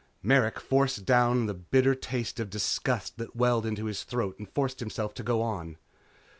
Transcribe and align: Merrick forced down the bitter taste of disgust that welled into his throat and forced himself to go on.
Merrick 0.23 0.59
forced 0.59 1.05
down 1.05 1.45
the 1.45 1.53
bitter 1.53 1.93
taste 1.93 2.39
of 2.39 2.49
disgust 2.49 3.19
that 3.19 3.35
welled 3.35 3.67
into 3.67 3.85
his 3.85 4.01
throat 4.03 4.39
and 4.39 4.49
forced 4.49 4.79
himself 4.79 5.13
to 5.13 5.21
go 5.21 5.43
on. 5.43 5.77